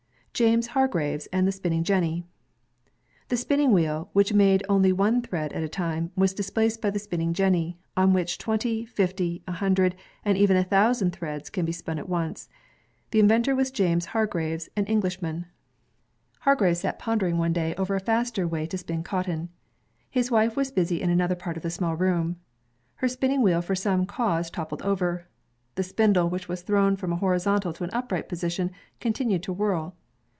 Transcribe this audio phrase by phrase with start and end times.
[0.33, 2.25] Jaues Hargreaves and the Spinning Jenny
[3.27, 6.97] The spinning wheel, which made only one thread at a time, was displaced by the
[6.97, 9.93] spinning jenny, on which twenty, fifty, a hundred,
[10.25, 12.49] and even a thousand threads can be spun at once.
[13.11, 15.45] The inventor was James Hargreaves, an Englishman.
[16.39, 19.49] Hargreaves sat pondering one day over a faster way to SPINNING MACHINES 91 spin cotton.
[20.09, 22.37] His wife was busy in another part of the small room.
[22.95, 25.27] Her spinning wheel for some cause toppled over.
[25.75, 29.53] The spindle, which was thrown from a horizontal to an upright posi tion, continued to
[29.53, 29.95] whirl.